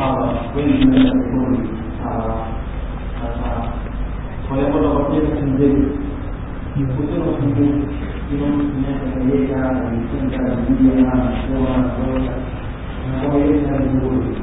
sawa 0.00 0.34
wengi 0.56 0.84
naenda 0.84 1.12
vizuri 1.12 1.68
sawa 2.04 2.46
sasa 3.20 3.68
wale 4.50 4.66
ambao 4.66 4.82
wanakuja 4.94 5.20
kumzee 5.20 5.76
kusema 6.96 7.24
kumzee 7.24 7.72
ina 8.32 8.46
inaweza 8.78 9.80
kujenga 9.80 10.56
biblia 10.56 11.02
na 11.02 11.10
kusoma 11.10 11.76
na 11.76 11.88
kuona 11.88 12.32
na 13.12 13.28
kwa 13.28 13.38
hiyo 13.38 13.50
ni 13.50 13.88
vizuri 13.88 14.36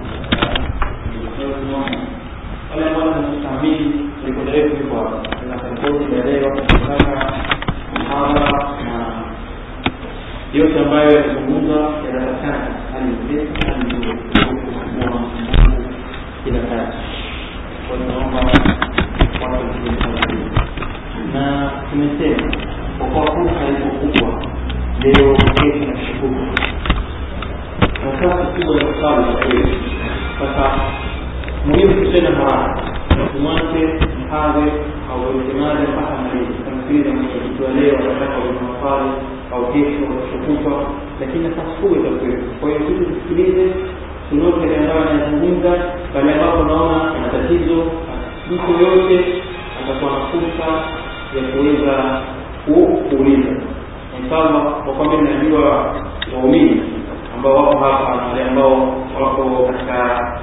wale 2.74 2.90
ambao 2.90 3.08
wanastahili 3.10 4.10
kuendelea 4.36 4.70
kwa 4.90 5.12
na 5.50 5.70
ripoti 5.70 6.16
ya 6.16 6.26
leo 6.26 6.52
kutoka 6.52 6.96
mhadhara 7.94 8.70
na 8.86 9.24
yote 10.54 10.80
ambayo 10.80 11.12
yazungumzwa 11.12 11.94
yanapatikana 12.06 12.68
hali 12.94 13.06
nzuri 13.12 13.48
hali 13.66 13.86
nzuri 13.88 14.20
kila 16.44 16.60
kazi 16.60 16.98
kwa 17.88 17.98
hiyo 17.98 18.10
naomba 18.12 18.52
na 21.34 21.72
tumesema 21.92 22.52
kwa 22.98 23.08
kuwa 23.08 23.26
fursa 23.26 23.68
iko 23.70 23.90
kubwa 23.90 24.44
leo 25.02 25.34
kesho 25.34 25.86
na 28.04 28.12
muhimu 31.66 32.06
tuseme 32.06 32.30
haraka 32.36 32.82
tumwache 33.34 34.00
msemaji 35.34 35.82
mpaka 35.92 36.16
malizi 36.22 36.54
mwenyekiti 37.12 37.64
leo 37.82 37.96
anataka 38.00 38.38
wenye 38.38 38.60
au 39.54 39.74
kesho 39.74 40.06
kutwa 40.46 40.84
lakini 41.20 41.44
nafasi 41.50 41.72
kubwa 41.82 41.98
itakuwepo 41.98 42.44
kwa 42.60 42.70
yale 44.62 44.78
ambayo 44.78 45.10
anazungumza 45.10 45.72
pale 46.14 46.34
ambapo 46.34 46.64
naona 46.64 47.16
ana 47.16 47.30
tatizo 47.30 47.84
mtu 48.52 48.84
yoyote 48.84 49.26
atakuwa 49.84 50.12
na 50.12 50.20
fursa 50.26 50.68
ya 51.38 51.44
kuweza 51.52 52.22
kuuliza. 53.10 53.50
Mfano 54.26 54.60
kwa 54.86 54.94
najua 55.22 55.96
waumini 56.36 56.82
ambao 57.36 57.56
wako 57.56 57.78
hapa 57.78 58.16
na 58.16 58.28
wale 58.28 58.44
ambao 58.44 58.96
wako 59.22 59.70
katika 59.72 60.38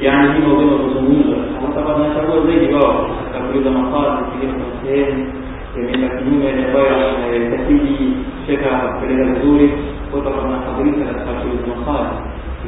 yani 0.00 0.38
maudhui 0.38 0.78
kuzungumza 0.78 1.36
sababu 1.74 2.02
wanachagua 2.02 2.46
zaidi 2.46 2.74
wao 2.74 3.06
katika 3.18 3.44
kuuliza 3.46 3.70
mafazi 3.70 4.24
kile 4.30 4.52
kuna 4.52 4.64
sehemu 4.82 5.32
yameenda 5.76 6.08
kinyume 6.08 6.64
ambayo 6.66 7.46
itabidi 7.46 8.12
sheka 8.46 8.68
kupeleka 8.68 9.24
vizuri 9.24 9.72
kwa 10.10 10.20
hiyo 10.20 10.32
tunafadhilisha 10.32 11.04
katika 11.12 11.32
kuuliza 11.32 11.66
maswali 11.76 12.08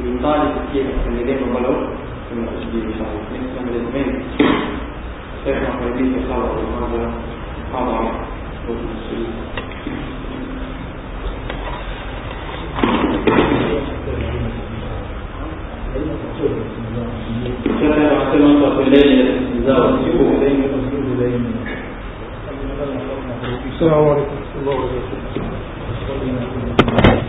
ينطالب 0.05 0.51
كثير 0.69 0.85
اللي 1.07 1.23
دايما 1.23 1.59
بلو 1.59 1.73
ثم 2.29 2.45
تشبيه 2.45 2.83
ان 2.83 2.93
شاء 2.97 3.07
الله 3.07 3.21
نفسنا 3.33 3.61
من 3.61 3.73
الاثنين. 3.75 4.09
الشيخ 5.39 5.57
محمد 5.69 5.91
بن 5.97 6.05
تصور 6.23 6.55
وهذا 6.59 7.03
طبعا 7.73 8.01
السلام 23.69 24.07
عليكم. 24.07 24.35
ورحمة 24.35 24.59
الله 24.59 24.75
وبركاته. 26.89 27.28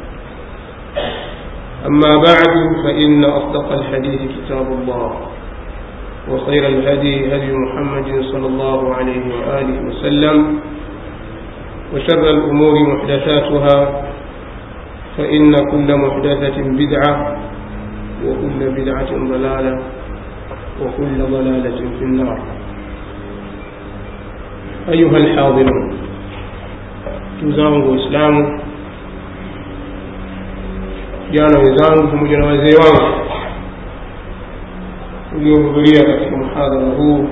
أما 1.87 2.17
بعد 2.17 2.53
فإن 2.83 3.23
أصدق 3.25 3.71
الحديث 3.71 4.21
كتاب 4.37 4.67
الله 4.81 5.11
وخير 6.31 6.67
الهدي 6.67 7.35
هدي 7.35 7.51
محمد 7.53 8.21
صلى 8.31 8.47
الله 8.47 8.95
عليه 8.95 9.21
وآله 9.35 9.77
وسلم 9.87 10.59
وشر 11.93 12.29
الأمور 12.29 12.73
محدثاتها 12.93 14.01
فإن 15.17 15.55
كل 15.71 15.89
محدثة 15.97 16.57
بدعة 16.61 17.37
وكل 18.25 18.59
بدعة 18.81 19.11
ضلالة 19.11 19.79
وكل 20.81 21.17
ضلالة 21.31 21.77
في 21.99 22.03
النار. 22.05 22.39
أيها 24.89 25.17
الحاضرون 25.17 25.97
zangu 27.41 27.91
waislamu 27.91 28.60
vijana 31.31 31.59
wenzangu 31.59 32.07
pamoja 32.07 32.37
na 32.37 32.45
wazee 32.45 32.75
wangu 32.77 33.21
uliohudhuria 35.37 36.03
katika 36.05 36.37
mhadhara 36.37 36.85
huu 36.97 37.29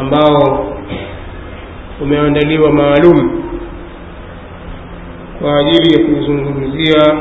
ambao 0.00 0.72
umeandaliwa 2.00 2.72
maalum 2.72 3.42
kwa 5.40 5.58
ajili 5.58 5.94
ya 6.02 6.14
kuzungumzia 6.14 7.14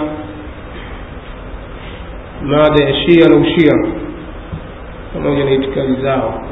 mada 2.42 2.84
ya 2.84 2.94
shia 2.96 3.30
na 3.30 3.36
ushia 3.36 3.74
pamoja 5.14 5.46
na 5.46 5.52
itikadi 5.52 6.02
zao. 6.02 6.44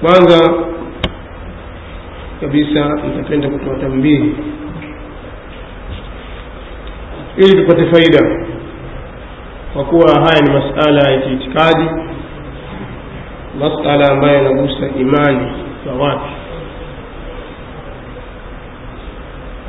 Kwanza 0.00 0.54
kabisa 2.40 2.88
nitapenda 3.06 3.48
kutoa 3.48 3.76
tambihi 3.78 4.34
ili 7.36 7.62
tupate 7.62 7.86
faida. 7.86 8.46
Kwa 9.72 9.84
kuwa 9.84 10.10
haya 10.10 10.40
ni 10.42 10.50
masala 10.52 11.10
ya 11.10 11.20
kiitikadi 11.20 11.90
masala 13.58 14.10
ambayo 14.12 14.34
yanagusa 14.34 14.88
imani 15.00 15.52
za 15.86 15.92
watu. 15.92 16.24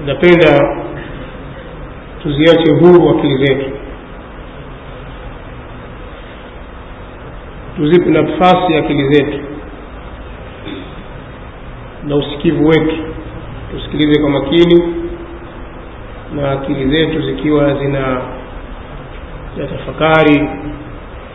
Napenda 0.05 0.77
tuziache 2.23 2.71
huru 2.71 3.09
akili 3.09 3.45
zetu. 3.45 3.71
Tuzipe 7.75 8.09
nafasi 8.09 8.75
akili 8.75 9.13
zetu 9.13 9.39
na 12.03 12.15
usikivu 12.15 12.67
wetu. 12.67 12.95
Tusikilize 13.71 14.21
kwa 14.21 14.29
makini 14.29 14.94
na 16.35 16.51
akili 16.51 16.89
zetu 16.89 17.21
zikiwa 17.21 17.73
zina 17.73 18.21
ya 19.57 19.67
tafakari 19.67 20.39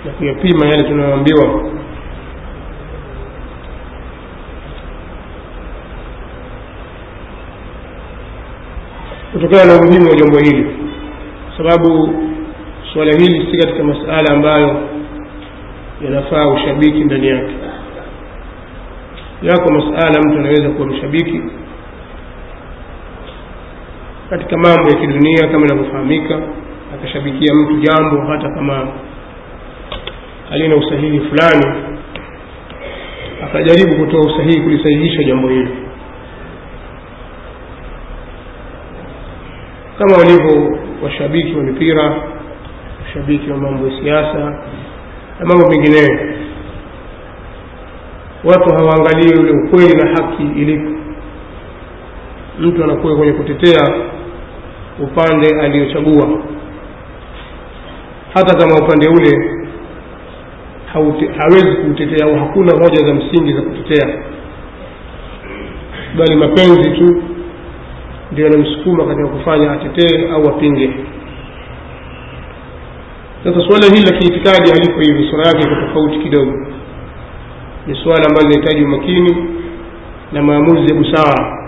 na 0.04 0.12
kuyapima 0.18 0.66
yale 0.66 0.82
tunayoambiwa. 0.88 1.70
Kutokana 9.32 9.64
na 9.64 9.80
umuhimu 9.80 10.10
wa 10.10 10.16
jambo 10.16 10.38
hili 10.38 10.66
sababu 11.56 12.14
suala 12.92 13.12
hili 13.12 13.50
si 13.50 13.58
katika 13.66 13.84
masala 13.84 14.34
ambayo 14.34 14.76
yanafaa 16.04 16.48
ushabiki 16.48 17.04
ndani 17.04 17.26
yake. 17.28 17.52
Yako 19.42 19.72
masala 19.72 20.20
mtu 20.20 20.38
anaweza 20.38 20.68
kuwa 20.70 20.86
mshabiki 20.88 21.40
katika 24.30 24.56
mambo 24.56 24.90
ya 24.90 24.96
kidunia 25.00 25.48
kama 25.48 25.66
inavyofahamika 25.66 26.38
akashabikia 26.94 27.54
mtu 27.54 27.76
jambo 27.76 28.20
hata 28.26 28.50
kama 28.50 28.88
halina 30.50 30.76
usahihi 30.76 31.20
fulani 31.20 31.82
akajaribu 33.44 33.96
kutoa 34.04 34.20
usahihi 34.26 34.60
kulisahihisha 34.60 35.22
jambo 35.24 35.48
hilo. 35.48 35.68
Kama 39.98 40.16
walivyo 40.16 40.78
washabiki 41.02 41.56
wa 41.56 41.62
mipira 41.62 42.22
washabiki 43.06 43.50
wa 43.50 43.56
mambo 43.56 43.88
ya 43.88 44.02
siasa 44.02 44.38
na 45.40 45.46
mambo 45.46 45.68
mengineyo 45.70 46.34
watu 48.44 48.74
hawaangalii 48.74 49.40
ule 49.40 49.50
ukweli 49.52 49.96
na 49.96 50.08
haki 50.10 50.42
ilipo. 50.42 50.90
Mtu 52.60 52.84
anakuwa 52.84 53.16
kwenye 53.16 53.32
kutetea 53.32 54.09
upande 55.00 55.60
aliyochagua 55.60 56.28
hata 58.34 58.56
kama 58.58 58.84
upande 58.86 59.08
ule 59.08 59.50
hawezi 61.38 61.72
kuutetea 61.76 62.26
au 62.26 62.34
hakuna 62.34 62.72
hoja 62.72 63.06
za 63.06 63.14
msingi 63.14 63.52
za 63.52 63.62
kutetea. 63.62 64.08
Bali 66.18 66.36
mapenzi 66.36 66.90
tu 66.90 67.22
ndio 68.32 68.44
yanamsukuma 68.46 69.04
katika 69.06 69.28
kufanya 69.28 69.72
atetee 69.72 70.28
au 70.32 70.48
apinge. 70.48 70.90
Sasa 73.44 73.60
suala 73.60 73.86
hili 73.96 74.10
la 74.10 74.18
kiitikadi 74.18 74.70
haliko 74.70 75.00
hivi 75.00 75.30
sura 75.30 75.46
yake 75.46 75.58
iko 75.62 75.74
tofauti 75.86 76.18
kidogo. 76.18 76.66
Ni 77.86 77.94
suala 78.02 78.24
ambalo 78.28 78.48
linahitaji 78.48 78.84
umakini 78.84 79.46
na 80.32 80.42
maamuzi 80.42 80.92
ya 80.94 81.00
busara 81.00 81.59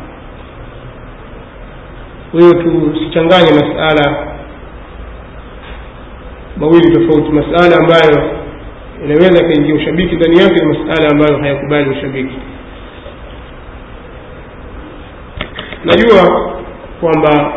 kwa 2.33 2.41
hiyo 2.41 2.55
tusichanganye 2.55 3.51
masala 3.53 4.27
mawili 6.57 6.93
tofauti. 6.93 7.33
Masala 7.33 7.77
ambayo 7.77 8.31
inaweza 9.05 9.45
ikaingia 9.45 9.75
ushabiki 9.75 10.15
ndani 10.17 10.39
yake 10.39 10.65
na 10.65 10.69
masala 10.79 11.09
ambayo 11.11 11.39
hayakubali 11.39 11.91
ushabiki. 11.91 12.37
Najua 15.85 16.53
kwamba 17.01 17.53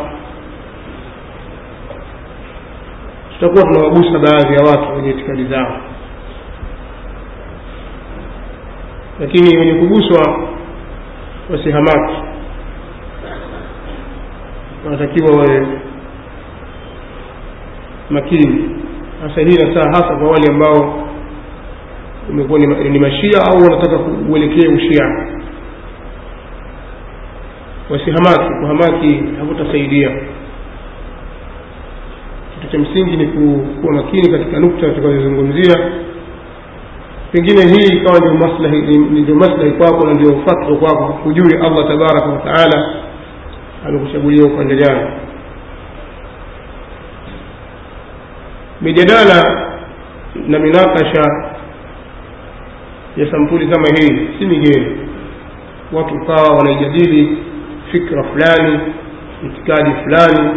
tutakuwa 3.34 3.64
tunawagusa 3.64 4.20
baadhi 4.20 4.54
ya 4.54 4.62
watu 4.62 4.96
wenye 4.96 5.10
itikadi 5.10 5.46
zao 5.46 5.78
lakini 9.20 9.58
wenye 9.58 9.74
kuguswa 9.74 10.40
wasihamaki 11.52 12.14
wanatakiwa 14.86 15.32
wawe 15.38 15.68
makini. 18.10 18.70
Hasa 19.22 19.42
hii 19.42 19.58
nasaa 19.58 19.90
hasa 19.92 20.16
kwa 20.16 20.28
wale 20.32 20.48
ambao 20.50 21.08
umekuwa 22.30 22.60
ni, 22.60 23.00
mashia 23.00 23.40
au 23.52 23.64
wanataka 23.64 23.98
kuelekea 23.98 24.70
ushia. 24.72 25.06
Wasihamaki 27.90 28.54
kuhamaki 28.60 29.24
hakutasaidia. 29.40 30.10
Kitu 32.56 32.72
cha 32.72 32.78
msingi 32.80 33.18
ni 33.18 33.28
kuwa 33.28 33.94
makini 33.94 34.32
katika 34.32 34.60
nukta 34.60 34.90
tutakazozungumzia. 34.90 35.92
Pengine 37.32 37.62
hii 37.62 37.98
ikawa 37.98 38.20
ndio 38.20 38.34
maslahi 39.36 39.72
kwako 39.72 40.08
na 40.08 40.14
ndio 40.14 40.42
fatwa 40.46 40.78
kwako. 40.78 41.06
Hujui 41.24 41.54
allah 41.62 41.88
tabaraka 41.88 42.26
wa 42.26 42.38
taala 42.38 43.05
amekuchagulia 43.88 44.46
upande 44.46 44.76
gani 44.76 45.08
mijadala 48.82 49.68
na 50.48 50.60
minakasha 50.60 51.22
ya 53.18 53.32
sampuli 53.32 53.68
kama 53.68 53.88
hii 53.88 54.28
si 54.40 54.46
migeni. 54.46 54.98
Watu 55.94 56.16
ukawa 56.16 56.56
wanaijadili 56.58 57.38
fikra 57.92 58.24
fulani 58.24 58.80
itikadi 59.46 59.92
fulani 60.04 60.50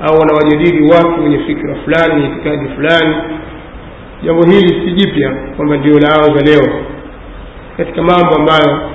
au 0.00 0.18
wanawajadili 0.18 0.90
watu 0.92 1.22
wenye 1.24 1.38
fikra 1.38 1.74
fulani 1.74 2.26
itikadi 2.26 2.68
fulani. 2.68 3.16
Jambo 4.24 4.42
hili 4.46 4.68
si 4.68 4.90
jipya 4.94 5.30
kwamba 5.56 5.76
ndio 5.76 5.98
laanza 5.98 6.40
leo. 6.44 6.80
Katika 7.76 8.02
mambo 8.02 8.34
ambayo 8.36 8.90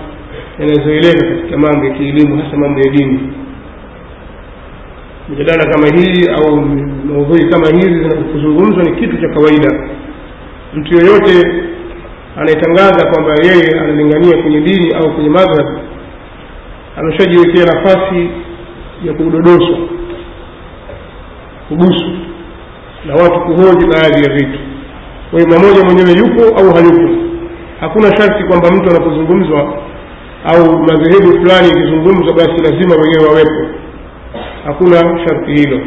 yanazoeleka 0.59 1.27
katika 1.27 1.57
mambo 1.57 1.85
ya 1.85 1.93
kielimu 1.93 2.43
hasa 2.43 2.57
mambo 2.57 2.79
ya 2.79 2.89
dini 2.91 3.19
mijadala 5.29 5.65
kama 5.71 5.87
hii 5.87 6.27
au 6.27 6.61
maudhui 7.05 7.49
kama 7.49 7.67
hizi 7.67 7.87
zinapozungumzwa 8.03 8.83
ni 8.83 8.91
kitu 9.01 9.17
cha 9.21 9.29
kawaida. 9.29 9.89
Mtu 10.73 10.93
yoyote 10.95 11.47
anayetangaza 12.37 13.11
kwamba 13.11 13.33
yeye 13.43 13.79
analingania 13.79 14.41
kwenye 14.43 14.61
dini 14.61 14.93
au 14.93 15.13
kwenye 15.13 15.29
madhhab 15.29 15.67
ameshajiwekea 16.97 17.65
nafasi 17.65 18.29
ya 19.05 19.13
kudodoswa 19.13 19.77
kuguswa 21.69 22.09
na 23.05 23.13
watu 23.15 23.39
kuhoji 23.39 23.85
baadhi 23.87 24.23
ya 24.29 24.33
vitu. 24.33 24.59
Kwa 25.31 25.39
mamoja 25.39 25.83
mwenyewe 25.85 26.11
yupo 26.17 26.59
au 26.59 26.73
hayupo? 26.73 27.15
Hakuna 27.79 28.17
sharti 28.17 28.43
kwamba 28.43 28.71
mtu 28.71 28.89
anapozungumzwa 28.89 29.73
au 30.45 30.79
madhehebu 30.79 31.31
fulani 31.31 31.67
ikizungumzwa 31.69 32.33
basi 32.35 32.63
lazima 32.63 32.95
wenyewe 32.95 33.25
wawepo 33.29 33.78
hakuna 34.69 34.97
sharti 35.27 35.51
hilo. 35.51 35.79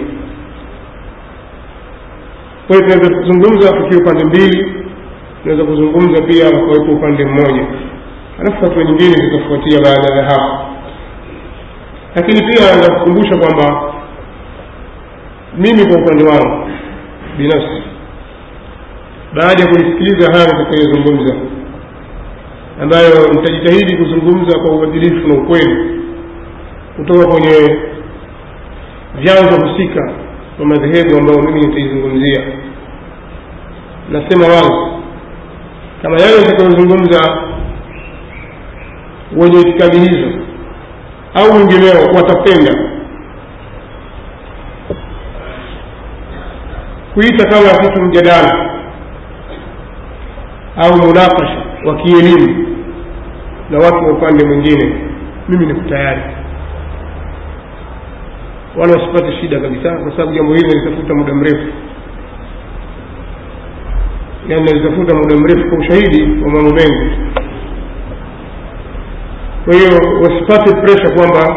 Kwa 2.67 2.77
tunaweza 2.77 3.11
kuzungumza 3.17 3.73
tukiwa 3.73 4.01
upande 4.03 4.25
mbili 4.25 4.75
tunaweza 5.43 5.65
kuzungumza 5.71 6.23
pia 6.23 6.45
wakawepo 6.47 6.93
upande 6.93 7.25
mmoja. 7.25 7.67
Alafu 8.41 8.65
hatua 8.65 8.85
nyingine 8.85 9.17
zitafuatia 9.17 9.81
baada 9.81 10.15
ya 10.17 10.25
hapo. 10.25 10.65
Lakini 12.15 12.41
pia 12.53 12.67
naweza 12.67 12.95
kukumbusha 12.95 13.37
kwamba 13.37 13.93
mimi 15.59 15.87
kwa 15.87 16.03
upande 16.03 16.25
wangu 16.25 16.71
binafsi 17.39 17.83
baada 19.35 19.63
ya 19.63 19.69
kuisikiliza 19.69 20.33
haya 20.33 20.47
nitakayozungumza 20.47 21.35
ambayo 22.83 23.29
nitajitahidi 23.35 23.97
kuzungumza 23.97 24.59
kwa 24.59 24.77
uadilifu 24.77 25.29
na 25.29 25.35
ukweli 25.35 26.01
kutoka 26.97 27.27
kwenye 27.29 27.79
vyanzo 29.15 29.67
husika 29.67 30.13
wa 30.59 30.67
madhehebu 30.67 31.19
ambayo 31.19 31.43
mimi 31.43 31.61
nitaizungumzia. 31.67 32.41
Nasema 34.11 34.47
wazi 34.47 34.93
kama 36.03 36.17
yale 36.21 36.39
nitakayozungumza 36.39 37.43
wenye 39.37 39.61
itikadi 39.61 39.99
hizo 39.99 40.29
au 41.35 41.53
wengineo 41.59 42.15
watapenda 42.17 42.73
kuita 47.15 47.45
kama 47.51 47.79
kitu 47.89 48.03
mjadala 48.03 48.71
au 50.77 50.97
munakasha 50.97 51.57
wa 51.87 51.97
kielimu 51.97 52.67
na 53.71 53.79
watu 53.79 53.97
wa 54.05 54.13
upande 54.13 54.45
mwingine 54.47 54.95
mimi 55.49 55.67
niko 55.67 55.81
tayari 55.89 56.21
wala 58.77 58.93
wasipate 58.93 59.33
shida 59.41 59.61
kabisa 59.61 59.93
kwa 59.97 60.11
sababu 60.11 60.33
jambo 60.33 60.55
hili 60.55 60.69
nalitafuta 60.69 61.15
muda 61.15 61.35
mrefu 61.35 61.67
yaani 64.49 64.65
nalitafuta 64.65 65.15
muda 65.15 65.37
mrefu 65.37 65.69
kwa 65.69 65.79
ushahidi 65.79 66.23
wa 66.45 66.49
mambo 66.51 66.71
mengi 66.75 67.17
kwa 69.65 69.75
hiyo 69.75 70.21
wasipate 70.23 70.75
presha 70.81 71.15
kwamba 71.15 71.57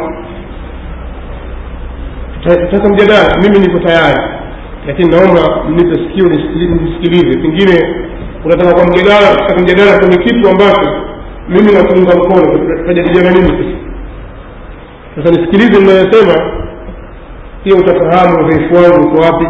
tutaka 2.69 2.89
mjadala 2.89 3.37
mimi 3.43 3.59
niko 3.67 3.79
tayari 3.79 4.21
lakini 4.87 5.09
naomba 5.09 5.63
mnipe 5.69 5.93
sikio 5.95 6.29
nisikilize 6.29 7.39
pengine 7.39 7.95
unataka 8.45 8.73
kwa 8.75 8.83
mjadala 8.87 9.35
taka 9.35 9.61
mjadala 9.61 9.99
kwenye 9.99 10.17
kitu 10.17 10.49
ambacho 10.49 11.01
mimi 11.49 11.71
nakuunga 11.73 12.15
mkono 12.15 12.67
tajadiliana 12.87 13.31
nini 13.31 13.47
sasa 15.15 15.25
sasa 15.27 15.41
nisikilize 15.41 15.79
mnayosema 15.81 16.51
pia 17.65 17.75
utafahamu 17.75 18.45
udhaifu 18.47 18.75
wangu 18.75 19.07
uko 19.07 19.21
wapi. 19.21 19.47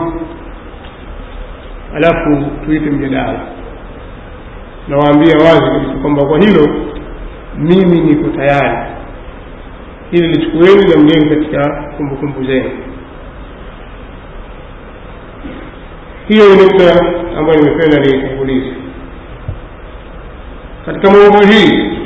Alafu 1.95 2.45
tuite 2.65 2.89
mjadala. 2.89 3.39
Nawaambia 4.88 5.36
wazi 5.38 5.62
kabisa 5.62 5.93
kwamba 6.01 6.25
kwa 6.25 6.39
hilo 6.39 6.67
mimi 7.57 8.01
niko 8.01 8.29
tayari. 8.38 8.91
Hili 10.12 10.27
lichukueni 10.27 10.89
na 10.93 11.01
mgeni 11.01 11.29
katika 11.29 11.84
kumbukumbu 11.98 12.43
zenu. 12.43 12.72
Hiyo 16.27 16.43
ni 16.55 16.62
nukta 16.63 17.05
ambayo 17.38 17.60
nimependa 17.60 17.98
niitangulize 18.00 18.74
katika 20.86 21.12
maudhui 21.12 21.45
hii 21.48 21.98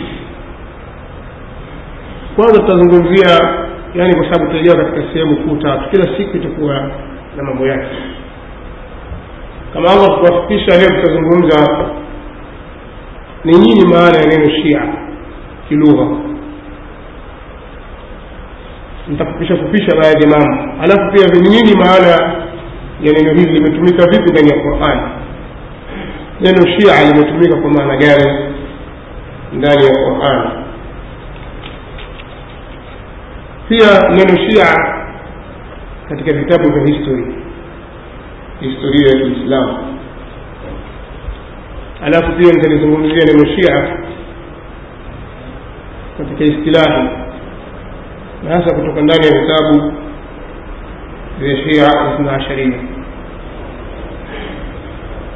kwanza 2.36 2.60
tutazungumzia 2.62 3.40
yani 3.94 4.16
kwa 4.16 4.24
sababu 4.24 4.46
tutaingia 4.46 4.76
katika 4.76 5.14
sehemu 5.14 5.36
kuu 5.38 5.56
tatu. 5.56 5.90
Kila 5.90 6.18
siku 6.18 6.38
itakuwa 6.38 6.92
na 7.38 7.44
mambo 7.44 7.68
yake. 7.68 7.96
Kama 9.74 9.90
allah 9.92 10.20
kuwafikisha 10.20 10.78
leo 10.78 11.02
tutazungumza 11.02 11.86
ni 13.44 13.52
nini 13.52 13.86
maana 13.94 14.18
ya 14.18 14.26
neno 14.26 14.50
shia 14.64 14.82
kilugha? 15.70 16.08
Nitafupisha 19.08 19.56
fupisha 19.56 19.96
baadhi 19.96 20.24
ya 20.24 20.30
mambo 20.40 20.72
alafu 20.84 21.12
pia 21.14 21.28
ni 21.28 21.50
nini 21.50 21.76
maana 21.78 22.08
ya 23.02 23.14
neno 23.14 23.34
hili 23.40 23.52
limetumika 23.54 24.06
vipi 24.12 24.32
ndani 24.32 24.50
ya 24.50 24.58
qurani 24.64 25.02
neno 26.42 26.68
shia 26.80 27.12
limetumika 27.14 27.56
kwa 27.62 27.70
maana 27.70 27.98
gani 27.98 28.46
ndani 29.54 29.86
ya 29.86 29.92
qurani 29.92 30.50
pia 33.70 34.10
neno 34.10 34.50
shia 34.50 34.66
katika 36.10 36.34
vitabu 36.34 36.72
vya 36.74 36.86
history 36.96 37.36
historia 38.60 39.08
ya 39.08 39.26
kiislamu. 39.26 39.78
Alafu 42.04 42.32
pia 42.38 42.52
nitalizungumzia 42.54 43.26
neno 43.26 43.46
shia 43.56 43.98
katika 46.18 46.44
istilahi 46.44 47.10
na 48.44 48.50
hasa 48.56 48.76
kutoka 48.76 49.02
ndani 49.02 49.26
ya 49.26 49.42
vitabu 49.42 49.94
vya 51.40 51.58
shia 51.58 51.88
ithna 52.14 52.32
asharia 52.34 52.80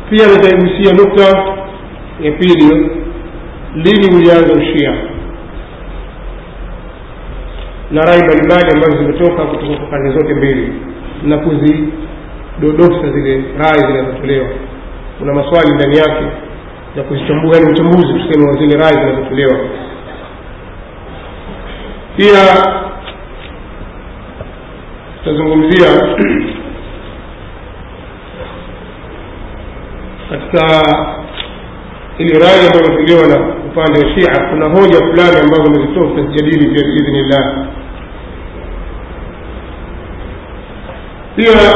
pia 0.09 0.27
nitaigusia 0.27 0.93
nukta 0.93 1.43
ya 2.21 2.31
pili 2.31 2.89
lini 3.75 4.15
ulianza 4.15 4.53
ushia 4.53 4.93
na 7.93 8.01
rai 8.01 8.23
mbalimbali 8.23 8.71
ambazo 8.73 8.97
zimetoka 8.97 9.43
kutoka 9.43 9.77
kwa 9.77 9.85
pande 9.87 10.11
zote 10.11 10.33
mbili 10.33 10.73
na 11.23 11.37
kuzidodosa 11.37 13.11
zile 13.13 13.43
rai 13.57 13.79
zinazotolewa. 13.87 14.47
Kuna 15.19 15.33
maswali 15.33 15.73
ndani 15.75 15.97
yake 15.97 16.23
ya 16.97 17.03
kuzichambua 17.03 17.59
ni 17.59 17.71
uchambuzi 17.71 18.13
tuseme 18.13 18.47
wa 18.47 18.53
zile 18.53 18.77
rai 18.77 18.93
zinazotolewa. 18.93 19.57
Pia 22.17 22.63
tutazungumzia 25.23 25.87
katika 30.29 30.81
ili 32.17 32.33
rai 32.39 32.67
ambayo 32.67 32.85
imetolewa 32.95 33.27
na 33.27 33.55
upande 33.65 33.99
wa 33.99 34.13
shia 34.15 34.49
kuna 34.49 34.65
hoja 34.65 34.97
fulani 34.97 35.37
ambazo 35.43 35.63
amezitoa 35.63 36.07
tutazijadili 36.07 36.67
pia 36.73 36.83
biidhnillah 36.83 37.65
pia 41.35 41.75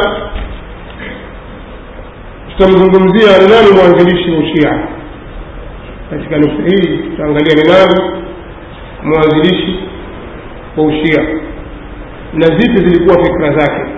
tutamzungumzia 2.58 3.38
ni 3.38 3.48
nani 3.48 3.72
mwanzilishi 3.76 4.32
wa 4.32 4.38
ushia 4.40 4.88
katika 6.10 6.38
nukta 6.38 6.64
hii 6.64 6.98
tutaangalia 6.98 7.56
ni 7.56 7.64
nani 7.70 8.02
mwanzilishi 9.04 9.80
wa 10.78 10.84
ushia 10.84 11.24
na 12.34 12.46
zipi 12.58 12.78
zilikuwa 12.78 13.26
fikra 13.26 13.54
zake? 13.60 13.92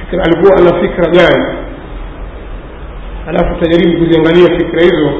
Fikra 0.00 0.24
alikuwa 0.24 0.56
ana 0.56 0.80
fikra 0.80 1.10
gani? 1.10 1.54
Alafu 3.28 3.54
tutajaribu 3.54 3.98
kuziangalia 4.04 4.58
fikra 4.58 4.82
hizo 4.82 5.12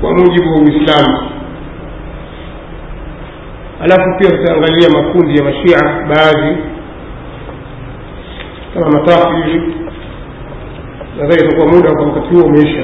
kwa 0.00 0.10
mujibu 0.14 0.50
wa 0.52 0.58
uislamu 0.60 1.30
alafu 3.86 4.18
pia 4.18 4.30
tutaangalia 4.38 4.88
makundi 4.90 5.38
ya 5.38 5.44
mashia 5.44 5.78
baadhi 6.08 6.56
kama 8.74 8.90
matatu 8.90 9.36
hivi. 9.36 9.74
Nadhani 11.20 11.44
itakuwa 11.46 11.66
muda 11.66 11.92
kwa 11.94 12.04
wakati 12.06 12.34
huo 12.34 12.44
umeisha. 12.44 12.82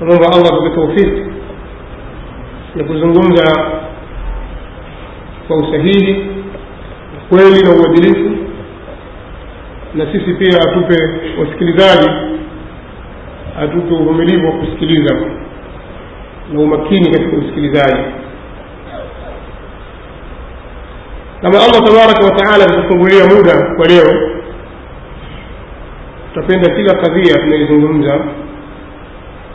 Namwomba 0.00 0.26
allah 0.32 0.48
tupe 0.58 0.70
taufiki 0.76 1.22
ya 2.76 2.84
kuzungumza 2.84 3.70
kwa 5.48 5.56
usahihi 5.56 6.26
kweli 7.28 7.64
na 7.64 7.70
uadilifu 7.70 8.30
na 9.94 10.06
sisi 10.12 10.34
pia 10.34 10.58
atupe 10.60 10.94
wasikilizaji 11.40 12.10
atupe 13.62 13.94
uvumilivu 13.94 14.46
wa 14.46 14.52
kusikiliza 14.52 15.16
na 16.52 16.60
umakini 16.60 17.10
katika 17.10 17.36
usikilizaji. 17.36 18.02
Kama 21.42 21.58
allah 21.58 21.82
tabaraka 21.84 22.24
wataala 22.24 22.64
atatufungulia 22.64 23.24
muda 23.24 23.74
kwa 23.76 23.86
leo 23.86 24.30
tutapenda 26.34 26.74
kila 26.76 26.94
kadhia 26.94 27.34
tunaizungumza 27.34 28.20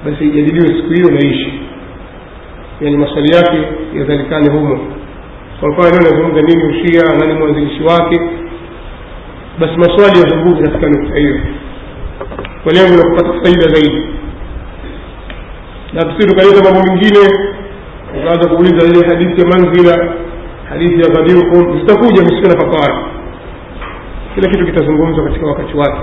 basi 0.05 0.23
ijadiliwe 0.25 0.67
siku 0.67 0.93
hiyo 0.93 1.11
naishi 1.11 1.59
yani 2.81 2.97
maswali 2.97 3.35
yake 3.35 3.57
yadhalikane 3.97 4.49
humo. 4.49 4.79
Kwa 5.59 5.69
mfano 5.69 5.89
leo 5.89 6.01
nazungumza 6.01 6.41
nini 6.41 6.63
ushia 6.63 7.01
nani 7.19 7.33
mwanzilishi 7.33 7.83
wake? 7.83 8.21
Basi 9.59 9.77
maswali 9.77 10.19
yazunguke 10.19 10.61
katika 10.63 10.87
nukta 10.89 11.19
hiyo. 11.19 11.35
Kwa 12.63 12.73
lengo 12.73 12.95
la 13.03 13.09
kupata 13.09 13.33
faida 13.43 13.73
zaidi 13.73 14.03
na 15.97 16.03
tusi 16.05 16.27
tukaleta 16.27 16.63
mambo 16.63 16.81
mengine. 16.87 17.19
Ukaanza 18.21 18.49
kuuliza 18.49 18.85
ile 18.87 19.07
hadithi 19.07 19.41
ya 19.41 19.47
manzila 19.47 20.13
hadithi 20.69 21.01
ya 21.01 21.09
ghadirukum 21.09 21.79
zitakuja 21.79 22.21
misiwe 22.23 22.47
na 22.47 22.55
kila 24.35 24.49
kitu 24.49 24.65
kitazungumzwa 24.65 25.23
katika 25.25 25.47
wakati 25.47 25.77
wake. 25.77 26.01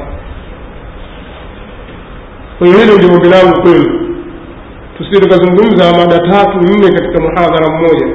Kwa 2.58 2.66
hiyo 2.66 2.78
hilo 2.78 2.96
ndio 2.98 3.08
ombi 3.14 3.28
langu 3.28 3.62
kwenu. 3.62 4.16
Tusije 4.98 5.20
tukazungumza 5.20 5.84
mada 5.98 6.18
tatu 6.18 6.58
nne 6.58 6.92
katika 6.92 7.20
muhadhara 7.20 7.70
mmoja. 7.78 8.06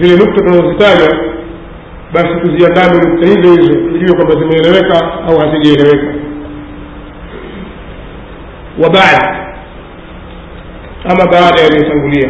Zile 0.00 0.16
nukta 0.16 0.44
tunazozitaja 0.44 1.16
basi 2.12 2.28
tuziandame 2.42 2.94
nukta 2.94 3.26
hizo 3.26 3.50
hizo 3.60 3.74
tujue 3.74 4.14
kwamba 4.16 4.34
zimeeleweka 4.34 5.12
au 5.28 5.38
hazijaeleweka. 5.38 6.14
Wa 8.82 8.90
ama 11.04 11.26
baada 11.32 11.60
yaliyotangulia 11.62 12.28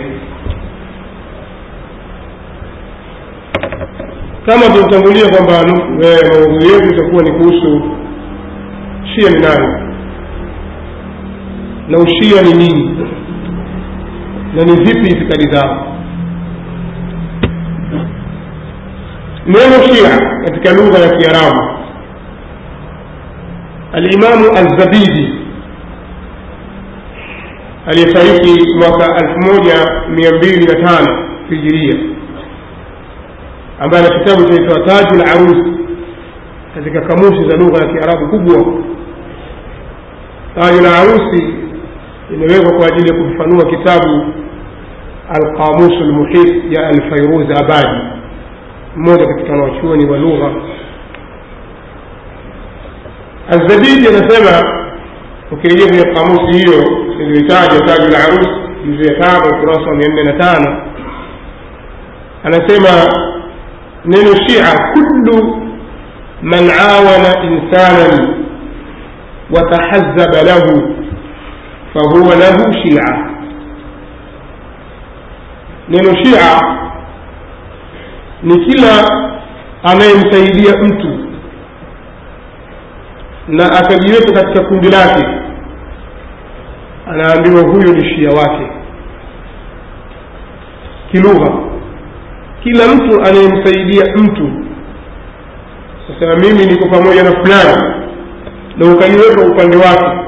kama 4.46 4.62
tulitangulia 4.74 5.28
kwamba 5.28 5.52
maudhui 5.66 6.72
yetu 6.72 6.94
itakuwa 6.94 7.22
ni 7.22 7.32
kuhusu 7.32 7.82
shia 9.14 9.30
ni 9.30 9.40
nani? 9.40 9.92
Na 11.88 11.98
ushia 11.98 12.42
ni 12.42 12.52
nini? 12.54 13.06
Na 14.54 14.64
ni 14.64 14.72
vipi 14.84 15.08
itikadi 15.08 15.52
zao? 15.52 15.86
Neno 19.46 19.82
shia 19.94 20.18
katika 20.44 20.72
lugha 20.72 20.98
ya 20.98 21.10
kiarabu 21.10 21.60
alimamu 23.92 24.50
alzabidi 24.56 25.41
aliyefariki 27.86 28.68
mwaka 28.78 29.14
elfu 29.24 29.38
moja 29.52 30.02
mia 30.08 30.30
mbili 30.38 30.66
na 30.66 30.74
tano 30.74 31.28
hijiria 31.50 31.94
ambaye 33.80 34.06
ana 34.06 34.18
kitabu 34.18 34.44
chaitwa 34.48 34.80
taju 34.80 35.18
la 35.18 35.24
arusi 35.32 35.72
katika 36.74 37.00
kamusi 37.00 37.48
za 37.50 37.56
lugha 37.56 37.78
ya 37.78 37.92
kiarabu 37.92 38.28
kubwa. 38.28 38.74
Taju 40.54 40.82
la 40.82 40.98
arusi 40.98 41.54
imewekwa 42.34 42.72
kwa 42.72 42.86
ajili 42.86 43.08
ya 43.08 43.14
kufafanua 43.24 43.64
kitabu 43.70 44.26
alqamusu 45.28 46.04
lmuhit 46.04 46.72
ya 46.76 46.88
alfairuz 46.88 47.50
abadi 47.60 48.00
mmoja 48.96 49.26
katika 49.26 49.50
wanawachuoni 49.52 50.10
wa 50.10 50.18
lugha. 50.18 50.50
Azabidi 53.48 54.08
anasema 54.08 54.82
ukirejea 55.50 55.86
kwenye 55.88 56.14
kamusi 56.14 56.58
hiyo 56.58 57.01
iliyoitaja 57.22 57.80
taju 57.86 58.08
la 58.12 58.18
arus 58.24 58.48
juzu 58.84 59.02
ya 59.12 59.20
tano 59.20 59.56
ukurasa 59.56 59.90
wa 59.90 59.96
mia 59.96 60.08
nne 60.08 60.22
na 60.24 60.32
tano 60.32 60.82
anasema 62.44 62.88
neno 64.04 64.36
shia 64.46 64.92
kullu 64.92 65.62
man 66.42 66.70
awana 66.70 67.42
insanan 67.44 68.34
watahazaba 69.50 70.42
lahu 70.42 70.94
fahuwa 71.94 72.36
lahu 72.36 72.72
shia 72.82 73.28
neno 75.88 76.14
shia 76.24 76.60
ni 78.42 78.64
kila 78.64 79.08
anayemsaidia 79.82 80.76
mtu 80.82 81.18
na 83.48 83.64
akajiweka 83.78 84.32
katika 84.32 84.64
kundi 84.68 84.90
lake 84.90 85.26
anaambiwa 87.12 87.60
huyu 87.72 87.92
ni 87.96 88.08
shia 88.14 88.28
wake. 88.30 88.66
Kilugha. 91.12 91.52
Kila 92.62 92.86
mtu 92.94 93.20
anayemsaidia 93.22 94.04
mtu. 94.16 94.50
Sasa 96.08 96.36
mimi 96.36 96.66
niko 96.66 96.88
pamoja 96.88 97.22
na 97.22 97.30
fulani 97.30 97.94
na 98.76 98.92
ukajiweka 98.94 99.40
upande 99.52 99.76
wake. 99.76 100.18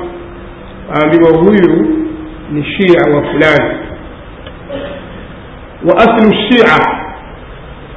Aambiwa 0.94 1.30
huyu 1.38 1.86
ni 2.52 2.64
shia 2.64 3.14
wa 3.14 3.22
fulani. 3.22 3.76
Wa 5.84 5.96
aslu 5.96 6.32
shia 6.32 6.78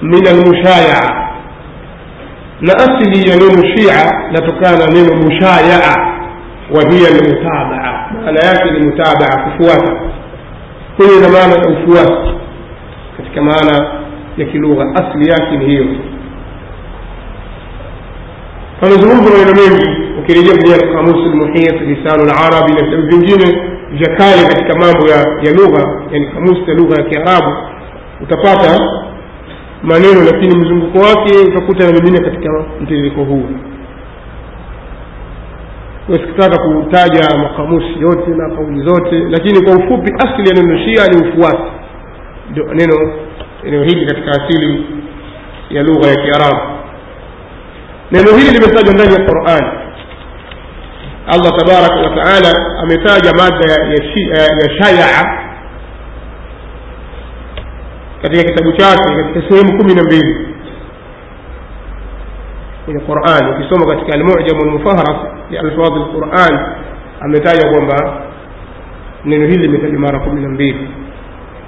min 0.02 0.28
almushayaa 0.28 1.28
na 2.62 2.74
asili 2.74 3.30
ya 3.30 3.36
neno 3.36 3.64
shia 3.76 4.12
natokana 4.32 4.78
na 4.78 4.86
neno 4.88 5.16
mushayaa 5.16 5.96
wa 6.72 6.82
hiya 6.92 7.08
almutabaa 7.10 7.97
maana 8.26 8.40
yake 8.40 8.72
ni 8.72 8.80
mutabaa 8.80 9.44
kufuata. 9.44 9.94
Hiyo 10.98 11.18
ina 11.20 11.30
maana 11.30 11.54
ya 11.54 11.70
ufuasi 11.70 12.34
katika 13.18 13.42
maana 13.42 13.92
ya 14.38 14.46
kilugha 14.46 14.86
asli 14.96 15.30
yake 15.30 15.58
ni 15.58 15.66
hiyo. 15.66 15.86
Pamezungumza 18.82 19.32
maneno 19.32 19.54
mengi. 19.62 19.88
Ukirejea 20.20 20.56
kwenye 20.58 20.94
kamusi 20.94 21.30
lmuhit 21.30 21.82
lisanu 21.82 22.26
larabi 22.26 22.74
na 22.74 22.82
vitabu 22.86 23.08
vingine 23.08 23.62
vya 23.92 24.16
kale 24.16 24.44
katika 24.48 24.76
mambo 24.76 25.08
ya, 25.10 25.18
ya 25.18 25.54
lugha 25.54 26.02
yani 26.12 26.26
kamusi 26.28 26.62
ya 26.68 26.74
lugha 26.76 26.96
ya 26.96 27.04
kiarabu 27.10 27.58
utapata 28.22 28.80
maneno 29.84 30.24
lakini 30.32 30.58
mzunguko 30.58 30.98
wake 31.00 31.38
utakuta 31.48 31.84
yamemina 31.84 32.20
katika 32.26 32.66
mtiririko 32.82 33.24
huu 33.24 33.46
sikutaka 36.16 36.64
kutaja 36.64 37.38
makamusi 37.38 38.00
yote 38.02 38.30
na 38.32 38.56
kauli 38.56 38.82
zote 38.88 39.20
lakini 39.30 39.62
kwa 39.66 39.74
ufupi 39.76 40.14
asili 40.18 40.50
ya 40.50 40.56
neno 40.64 40.78
shia 40.78 41.08
ni 41.08 41.30
ufuasi. 41.30 41.64
Ndio 42.52 42.64
neno 42.74 43.14
eneo 43.64 43.84
hili 43.84 44.06
katika 44.06 44.32
asili 44.32 44.86
ya 45.70 45.84
lugha 45.84 46.08
ya 46.10 46.16
kiarabu. 46.16 46.62
Neno 48.12 48.32
hili 48.38 48.52
limetajwa 48.52 48.94
ndani 48.94 49.14
ya 49.14 49.26
qurani 49.26 49.68
allah 51.28 51.52
tabaraka 51.58 51.96
wa 52.10 52.24
taala 52.24 52.80
ametaja 52.82 53.34
mada 53.34 53.72
ya 54.62 54.70
shayaa 54.84 55.44
katika 58.22 58.44
kitabu 58.44 58.72
chake 58.72 59.04
katika 59.16 59.50
sehemu 59.50 59.78
kumi 59.78 59.94
na 59.96 60.04
mbili 60.04 60.48
kwenye 62.88 63.00
Qur'an. 63.00 63.50
Ukisoma 63.56 63.86
katika 63.86 64.14
al-Mu'jam 64.14 64.58
ya 65.52 65.60
alfadh 65.62 65.94
al-Qur'an 65.94 66.76
ametaja 67.22 67.70
kwamba 67.72 68.22
neno 69.26 69.46
hili 69.48 69.58
limetajwa 69.68 70.00
mara 70.00 70.20
kumi 70.20 70.42
na 70.42 70.50
mbili 70.50 70.88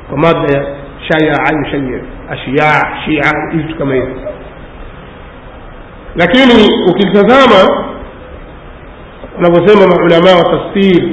kwa 0.09 0.17
mada 0.17 0.39
ya 0.59 0.65
shayaa 1.07 1.59
yushayya 1.59 1.99
ashiya 2.29 2.87
shia 3.05 3.33
vitu 3.53 3.77
kama 3.77 3.93
hivyo 3.93 4.15
lakini 6.15 6.69
ukitazama 6.91 7.85
wanavyosema 9.35 9.87
maulamaa 9.87 10.35
wa 10.35 10.43
tafsir 10.57 11.03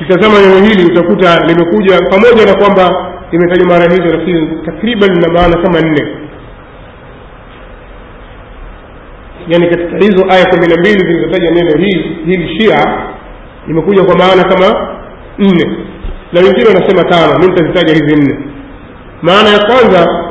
ukitazama 0.00 0.38
neno 0.40 0.66
hili 0.68 0.92
utakuta 0.92 1.46
limekuja 1.46 1.98
pamoja 2.10 2.46
na 2.46 2.54
kwamba 2.54 3.10
limetajwa 3.32 3.66
mara 3.66 3.90
hizo 3.94 4.16
lakini 4.16 4.58
takriban 4.66 5.10
lina 5.10 5.28
maana 5.32 5.62
kama 5.62 5.80
nne 5.80 6.06
yani 9.48 9.66
katika 9.70 9.96
hizo 9.96 10.26
aya 10.30 10.46
kumi 10.46 10.66
na 10.66 10.76
mbili 10.80 10.98
zilizotaja 10.98 11.50
neno 11.50 11.78
hii 11.78 12.16
hili 12.26 12.60
shia 12.60 12.84
limekuja 13.66 14.04
kwa 14.04 14.16
maana 14.16 14.44
kama 14.44 14.88
nne. 15.38 15.76
Na 16.32 16.40
wengine 16.40 16.66
wanasema 16.68 17.04
tano 17.04 17.38
mi 17.38 17.46
nitazitaja 17.46 17.92
hizi 17.94 18.16
nne. 18.16 18.38
Maana 19.22 19.48
ya 19.48 19.58
kwanza 19.58 20.24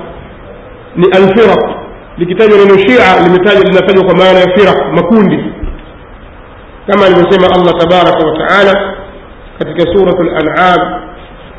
ni 0.96 1.06
alfiraq. 1.06 1.70
Likitajwa 2.18 2.58
neno 2.58 2.78
shia 2.78 3.28
linatajwa 3.64 4.06
kwa 4.06 4.16
maana 4.16 4.40
ya 4.40 4.58
firaq 4.58 4.94
makundi. 4.96 5.40
Kama 6.88 7.06
alivyosema 7.06 7.48
allah 7.56 7.74
tabaraka 7.80 8.28
wa 8.28 8.38
taala 8.38 8.94
katika 9.60 9.94
surat 9.94 10.20
lanam 10.20 11.02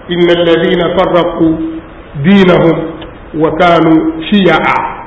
ina 0.08 0.34
ladhina 0.34 0.96
faraquu 0.98 1.58
dinahum 2.22 2.82
wa 3.40 3.50
kanu 3.52 4.22
shiaa 4.30 5.03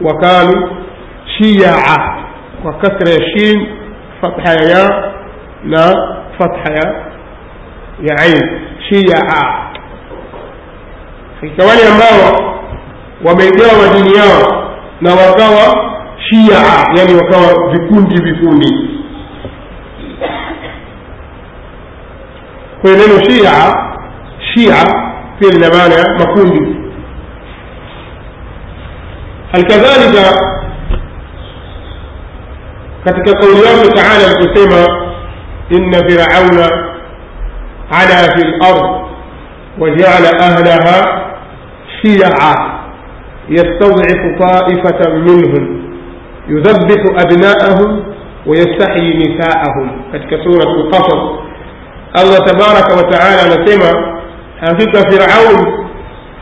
وكانوا 0.00 0.68
شيعا 1.38 2.24
وكسر 2.64 3.06
الشين 3.22 3.66
فتح 4.22 4.44
يا 4.70 5.12
لا 5.64 5.94
فتح 6.38 6.62
يا 6.70 7.04
يا 8.02 8.14
عين 8.20 8.60
شيعا 8.90 9.66
katika 11.40 11.62
wale 11.64 11.82
ambao 11.88 12.56
wamegawa 13.24 13.94
dini 13.96 14.16
yao 14.18 14.70
na 15.00 15.10
wakawa 15.14 15.92
shia 16.28 16.58
yani 16.98 17.14
wakawa 17.14 17.72
vikundi 17.72 18.22
vikundi 18.22 18.90
kwa 22.80 22.90
neno 22.90 23.22
shia 23.30 23.74
shia 24.54 24.76
pia 25.38 25.50
lina 25.50 25.68
maana 25.70 25.94
ya 25.94 26.18
makundi 26.18 26.76
الكذلك 29.55 30.15
كتك 33.05 33.29
قوله 33.41 33.89
تعالى 33.95 34.25
القسيمة 34.31 34.85
إن 35.71 35.91
فرعون 35.91 36.59
على 37.91 38.29
في 38.35 38.41
الأرض 38.45 39.01
وجعل 39.79 40.25
أهلها 40.41 41.25
شيعا 42.01 42.81
يستضعف 43.49 44.39
طائفة 44.39 45.09
منهم 45.13 45.81
يذبح 46.47 47.21
أبناءهم 47.25 48.03
ويستحيي 48.47 49.17
نساءهم. 49.17 50.01
كتك 50.13 50.29
سورة 50.43 50.71
القصر 50.75 51.17
الله 52.17 52.37
تبارك 52.37 52.97
وتعالى 52.97 53.41
نسيمة 53.63 54.21
هكذا 54.59 55.01
فرعون 55.09 55.87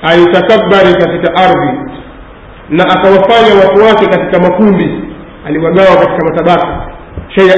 أي 0.10 0.26
تكبر 0.26 0.92
كتك 0.92 1.40
أرضي 1.40 1.89
na 2.70 2.84
akawafanya 2.84 3.56
watu 3.68 3.86
wake 3.86 4.06
katika 4.06 4.40
makundi. 4.40 5.04
Aliwagawa 5.48 5.96
katika 5.98 6.26
matabaka. 6.26 6.88
Shia 7.36 7.56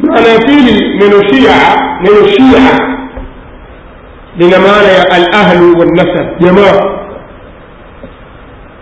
maana 0.00 0.28
ya 0.28 0.38
pili 0.38 0.98
neno 0.98 1.22
shia 1.28 1.56
neno 2.00 2.28
shia 2.28 2.78
lina 4.36 4.58
maana 4.58 4.88
ya 4.88 5.10
alahlu 5.10 5.78
walnasab 5.78 6.38
jamaa. 6.38 6.98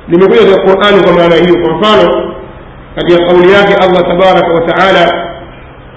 Limekuja 0.09 0.41
katika 0.41 0.61
qurani 0.75 1.03
kwa 1.05 1.13
maana 1.13 1.35
hiyo. 1.35 1.67
Kwa 1.67 1.77
mfano 1.79 2.35
katika 2.95 3.27
kauli 3.27 3.53
yake 3.53 3.75
allah 3.75 4.03
tabaraka 4.03 4.53
wataala 4.55 5.27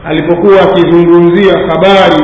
alipokuwa 0.05 0.61
akizungumzia 0.61 1.53
habari 1.57 2.23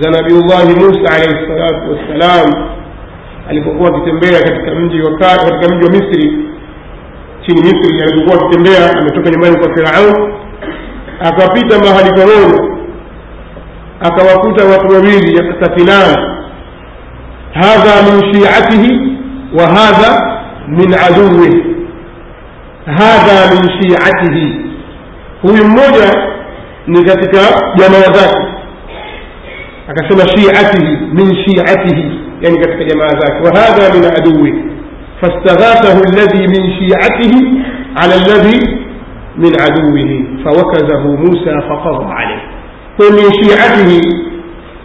za 0.00 0.10
nabiullahi 0.10 0.74
musa 0.74 1.14
alaihi 1.14 1.46
salatu 1.46 1.90
wassalam 1.90 2.70
alipokuwa 3.48 3.88
akitembea 3.88 4.40
katika 4.42 4.74
mji 4.74 5.00
wa 5.02 5.18
katika 5.18 5.74
mji 5.74 5.84
wa 5.84 5.90
misri. 5.90 6.32
Chini 7.46 7.60
misri 7.62 8.02
alipokuwa 8.02 8.34
akitembea 8.46 8.98
ametoka 8.98 9.30
nyumbani 9.30 9.56
kwa 9.58 9.74
firaun 9.74 10.32
akapita 11.20 11.78
mahali 11.78 12.10
pamoja 12.10 12.70
akawakuta 14.00 14.64
watu 14.64 14.86
wawili 14.94 15.36
yaktafilan 15.36 16.36
hadha 17.54 18.02
min 18.12 18.34
shiatihi 18.34 19.16
wa 19.58 19.66
hadha 19.66 20.40
min 20.68 20.94
aduwih 20.94 21.64
hadha 22.86 23.54
min 23.54 23.70
shiatihi. 23.80 24.60
Huyu 25.42 25.64
mmoja 25.64 26.28
ni 26.86 27.04
katika 27.04 27.38
jamaa 27.76 28.12
zake. 28.12 28.46
Akasema 29.88 30.28
shiatihi 30.28 30.96
min 31.12 31.34
shiatihi 31.44 32.19
يعني 32.42 32.56
قتل 32.62 32.86
جماعة 32.86 33.42
وهذا 33.44 33.84
من 33.94 34.04
عدوه. 34.04 34.70
فاستغاثه 35.22 36.00
الذي 36.10 36.46
من 36.46 36.62
شيعته 36.78 37.34
على 38.02 38.14
الذي 38.14 38.60
من 39.36 39.52
عدوه. 39.60 40.24
فوكزه 40.44 41.02
موسى 41.06 41.60
فقضى 41.68 42.12
عليه. 42.12 42.42
قل 42.98 43.12
من 43.12 43.42
شيعته. 43.42 44.00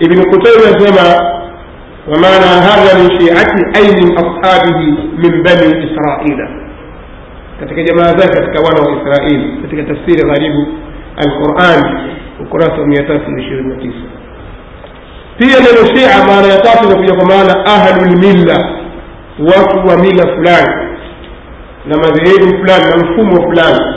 ابن 0.03 0.21
قتيبة 0.21 0.79
سمع 0.79 1.35
وما 2.07 2.33
هذا 2.69 3.03
من 3.03 3.19
شيعته 3.19 3.61
أي 3.77 3.87
من 4.01 4.17
أصحابه 4.17 4.79
من 5.23 5.43
بني 5.43 5.85
إسرائيل. 5.85 6.39
كتك 7.61 7.79
جماعة 7.79 8.11
ذاك 8.11 8.57
كوانا 8.57 9.01
إسرائيل. 9.01 9.61
كتك 9.63 9.79
تفسير 9.79 10.27
غريب. 10.27 10.67
القرآن. 11.25 12.09
القرآن 12.41 12.89
129 12.89 14.24
pia 15.37 15.59
neno 15.59 15.95
shia 15.95 16.25
maana 16.27 16.47
ya 16.47 16.57
tatu 16.61 16.87
inakuja 16.87 17.15
kwa 17.15 17.25
maana 17.25 17.65
ahlulmilla 17.65 18.69
watu 19.39 19.87
wa 19.87 19.97
mila 19.97 20.23
fulani 20.35 20.87
na 21.85 21.97
madhehebu 21.97 22.57
fulani 22.57 22.85
na 22.89 22.97
mfumo 22.97 23.35
fulani 23.35 23.95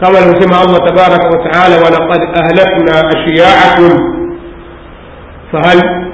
kama 0.00 0.18
alivyosema 0.18 0.60
allah 0.60 0.80
tabaraka 0.88 1.26
wataala 1.28 1.76
walaqad 1.84 2.22
ahlakna 2.40 3.08
ashiyaakum 3.08 4.14
fahal 5.52 6.04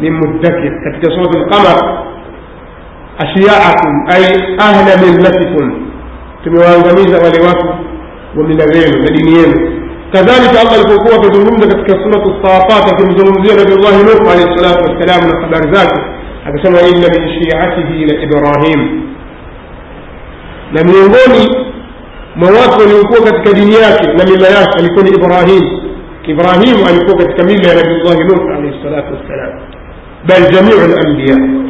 min 0.00 0.12
muddakir 0.14 0.72
katika 0.84 1.14
surat 1.14 1.34
lqamar 1.34 2.04
ashiyaakum 3.18 4.06
ay 4.14 4.24
ahla 4.58 4.96
millatikum 5.06 5.86
tumewaangamiza 6.44 7.18
wale 7.18 7.40
watu 7.46 7.66
wa 8.36 8.44
mila 8.48 8.66
zenu 8.66 9.02
na 9.02 9.10
dini 9.10 9.32
yenu 9.38 9.79
كذلك 10.14 10.50
الله 10.62 10.76
يقول 10.76 11.22
في 11.22 11.28
ظلم 11.38 11.60
ذلك 11.60 11.80
في 11.86 11.92
سنة 12.04 12.24
الصافات 12.32 13.00
في 13.00 13.06
ظلم 13.18 13.34
نبي 13.38 13.74
الله 13.74 14.02
نوح 14.02 14.32
عليه 14.32 14.44
الصلاة 14.50 14.78
والسلام 14.82 15.20
من 15.28 15.44
قبل 15.44 15.72
ذاته. 15.74 16.00
هذا 16.44 16.62
سمع 16.62 16.80
إلا 16.80 17.08
من 17.14 17.28
شيعته 17.36 17.88
إلى 18.00 18.24
إبراهيم 18.24 18.80
لمن 20.72 20.94
يقولي 20.94 21.70
مواقع 22.36 22.84
يقول 22.84 23.44
في 23.44 23.52
دنياك 23.60 24.00
لم 24.18 24.34
يلا 24.34 24.62
أن 24.78 24.84
يكون 24.84 25.06
إبراهيم. 25.18 25.64
إبراهيم 26.28 26.76
أن 26.88 26.94
يقول 27.00 27.18
في 27.20 27.32
كميلة 27.38 27.68
نبي 27.80 27.94
الله 28.00 28.16
نوح 28.30 28.56
عليه 28.56 28.70
الصلاة 28.78 29.06
والسلام. 29.12 29.52
بل 30.28 30.42
جميع 30.56 30.84
الأنبياء. 30.84 31.60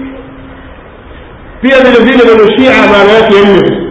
في 1.62 1.68
هذا 1.68 1.88
الذين 1.88 2.20
من 2.31 2.40
الشيعة 2.48 2.83
ما 2.92 3.05
لا 3.09 3.18
يتمنى 3.18 3.89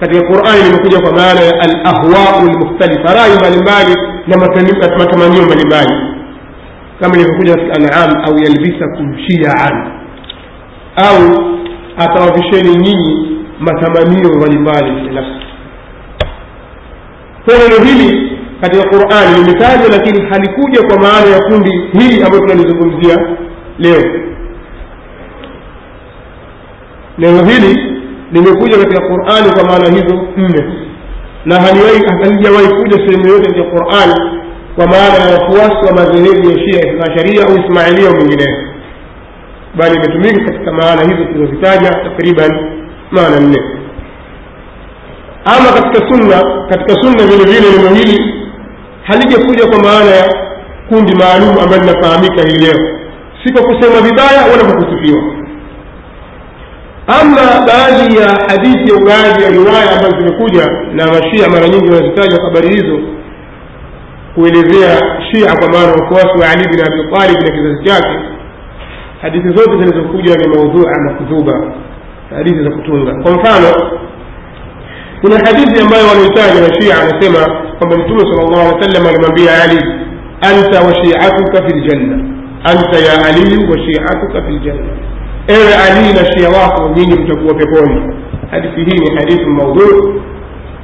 katika 0.00 0.26
qurani 0.26 0.62
limekuja 0.64 1.00
kwa 1.00 1.12
maana 1.12 1.40
ya 1.40 1.52
alahwau 1.60 2.46
lmukhtalifa 2.46 3.14
rai 3.14 3.30
mbalimbali 3.38 3.94
na 4.26 4.36
matamanio 4.98 5.42
mbalimbali. 5.42 5.94
Kama 7.00 7.14
ilivyokuja 7.16 7.54
katika 7.54 7.96
anam 8.02 8.24
au 8.24 8.38
yalbisakum 8.38 9.18
shiaan 9.28 9.92
au 10.96 11.44
atawavisheni 11.98 12.76
nyinyi 12.76 13.38
matamanio 13.60 14.34
mbalimbali 14.36 15.06
ya 15.06 15.12
nafsi. 15.12 15.44
Kwa 17.44 17.54
neno 17.54 17.84
hili 17.84 18.38
katika 18.60 18.88
qurani 18.88 19.36
limetajwa 19.36 19.88
lakini 19.98 20.20
halikuja 20.30 20.82
kwa 20.82 20.96
maana 20.98 21.26
ya 21.26 21.42
kundi 21.42 21.70
hili 21.92 22.22
ambayo 22.22 22.40
tunalizungumzia 22.42 23.16
leo. 23.78 24.02
Neno 27.18 27.44
hili 27.44 27.93
limekuja 28.34 28.78
katika 28.78 29.00
qurani 29.08 29.50
kwa 29.54 29.64
maana 29.64 29.84
hizo 29.96 30.14
nne. 30.36 30.62
Na 31.44 31.54
halijawahi 31.60 32.68
kuja 32.68 32.96
sehemu 33.06 33.26
yoyote 33.28 33.46
katika 33.50 33.70
qurani 33.70 34.14
kwa 34.76 34.86
maana 34.86 35.14
ya 35.24 35.38
wafuasi 35.38 35.86
wa 35.86 35.92
madhehebu 35.94 36.50
ya 36.50 36.58
shia 36.58 36.80
ithnaasharia 36.92 37.42
au 37.46 37.58
ismailia 37.58 38.08
au 38.08 38.16
mengineyo. 38.16 38.58
Bali 39.76 39.94
imetumika 39.96 40.44
katika 40.52 40.72
maana 40.72 41.02
hizo 41.02 41.24
tulizozitaja 41.24 41.90
takriban 41.90 42.52
maana 43.10 43.40
nne. 43.40 43.58
Ama 45.44 45.72
katika 45.72 46.08
sunna 46.08 46.66
katika 46.68 46.94
sunna 47.02 47.24
vile 47.26 47.44
vile 47.44 47.60
neno 47.76 47.94
hili 47.94 48.34
halijakuja 49.02 49.66
kwa 49.66 49.78
maana 49.82 50.10
ya 50.10 50.34
kundi 50.88 51.14
maalum 51.16 51.58
ambayo 51.62 51.80
linafahamika 51.82 52.42
hii 52.48 52.66
leo. 52.66 52.98
Si 53.44 53.52
kwa 53.52 53.62
kusema 53.62 54.00
vibaya 54.00 54.40
wala 54.50 54.64
kwa 54.64 54.74
kusifiwa 54.84 55.22
ama 57.06 57.66
baadhi 57.66 58.16
ya 58.16 58.28
hadithi 58.48 58.92
au 58.94 59.04
baadhi 59.06 59.42
ya 59.44 59.50
riwaya 59.50 59.90
ambazo 59.96 60.18
zimekuja 60.18 60.66
na 60.94 61.06
mashia 61.06 61.48
mara 61.48 61.68
nyingi 61.68 61.90
wanazitaja 61.92 62.42
habari 62.44 62.68
hizo 62.68 62.98
kuelezea 64.34 64.98
shia 65.32 65.56
kwa 65.56 65.68
maana 65.68 65.92
wafuasi 65.92 66.38
wa 66.40 66.50
ali 66.50 66.68
bin 66.68 66.80
abi 66.80 67.14
talib 67.14 67.42
na 67.42 67.50
kizazi 67.56 67.84
chake. 67.84 68.18
Hadithi 69.22 69.48
zote 69.48 69.70
zilizokuja 69.78 70.34
ni 70.34 70.48
maudhua 70.48 70.92
makdhuba 71.04 71.72
hadithi 72.36 72.64
za 72.64 72.70
kutunga. 72.70 73.12
Kwa 73.22 73.32
mfano 73.32 73.90
kuna 75.20 75.36
hadithi 75.36 75.82
ambayo 75.82 76.06
wanaitaja 76.08 76.60
na 76.60 76.80
shia 76.80 76.94
anasema 77.02 77.40
kwamba 77.78 77.96
mtume 77.96 78.20
sal 78.20 78.50
llahu 78.50 78.60
alih 78.60 78.74
wasallam 78.74 79.06
alimwambia 79.06 79.62
ali 79.62 79.78
anta 80.40 80.80
wa 80.80 80.94
fi 81.68 81.76
ljanna 81.78 82.16
anta 82.64 82.98
ya 82.98 83.26
aliyu 83.26 83.70
wa 83.70 83.78
shiatuka 83.78 84.42
fi 84.42 84.52
ljanna 84.52 84.88
ewe 85.48 85.74
alii 85.74 86.12
na 86.12 86.24
shia 86.32 86.48
wako 86.60 86.88
nyinyi 86.96 87.14
mtakuwa 87.20 87.54
peponi. 87.54 88.14
Hadithi 88.50 88.84
hii 88.84 88.98
ni 88.98 89.16
hadithi 89.16 89.44
maudhu 89.46 90.22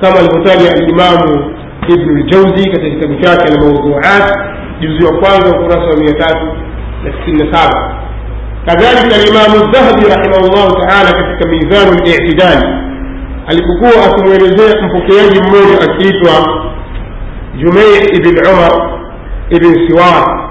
kama 0.01 0.19
alivyotaja 0.19 0.71
alimamu 0.73 1.55
ibnu 1.89 2.17
ljauzi 2.19 2.71
katika 2.71 2.91
kitabu 2.91 3.15
chake 3.23 3.45
almaudhuat 3.53 4.39
juzi 4.81 5.05
wa 5.05 5.13
kwanza 5.13 5.59
ukurasa 5.59 5.87
wa 5.91 5.97
mia 5.97 6.13
tatu 6.13 6.47
na 7.05 7.13
sitini 7.13 7.45
na 7.45 7.57
saba. 7.57 7.95
Kadhalika 8.67 9.15
alimamu 9.17 9.73
dhahabi 9.73 10.05
rahimahullahu 10.09 10.77
taala 10.87 11.13
katika 11.23 11.49
mizanu 11.51 11.93
litidali 11.93 12.67
alipokuwa 13.47 14.05
akimwelezea 14.07 14.83
mpokeaji 14.87 15.41
mmoja 15.43 15.83
akiitwa 15.85 16.63
jumei 17.57 18.05
ibn 18.17 18.39
umar 18.53 18.91
ibn 19.51 19.87
siwar 19.89 20.50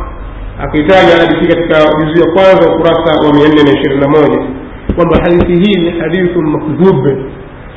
akitaja 0.60 1.16
hadithi 1.22 1.48
katika 1.56 1.78
juzi 2.00 2.22
ya 2.22 2.32
kwanza 2.34 2.74
ukurasa 2.76 3.28
wa 3.28 3.34
mia 3.34 3.48
nne 3.48 3.64
na 3.64 3.72
ishirini 3.80 4.02
na 4.02 4.08
moja. 4.08 4.40
Kwamba 4.96 5.18
hadithi 5.24 5.54
hii 5.54 5.82
ni 5.82 6.00
hadithu 6.00 6.42
makdhub 6.42 7.08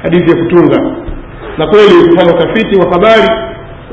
hadithi 0.02 0.30
ya 0.30 0.36
kutunga. 0.44 0.78
Na 1.58 1.66
kweli 1.66 1.94
ukifanya 2.04 2.34
utafiti 2.34 2.80
wa 2.80 2.86
habari 2.92 3.28